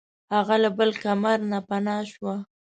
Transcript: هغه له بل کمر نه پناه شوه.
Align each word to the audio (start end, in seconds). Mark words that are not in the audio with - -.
هغه 0.33 0.55
له 0.63 0.69
بل 0.77 0.89
کمر 1.03 1.39
نه 1.51 1.59
پناه 1.67 2.03
شوه. 2.11 2.35